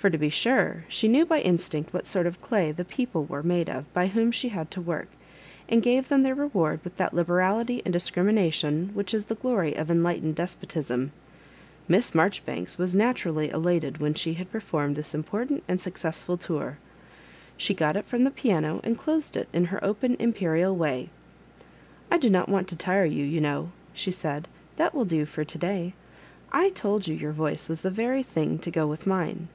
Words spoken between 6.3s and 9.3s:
r^ ward with that liberality and discrimination which is